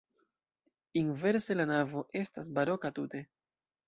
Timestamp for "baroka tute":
2.57-3.23